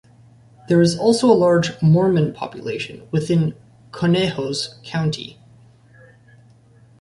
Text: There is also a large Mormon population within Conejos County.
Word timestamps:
There 0.67 0.81
is 0.81 0.97
also 0.97 1.27
a 1.31 1.37
large 1.37 1.79
Mormon 1.79 2.33
population 2.33 3.07
within 3.11 3.53
Conejos 3.91 4.79
County. 4.83 5.37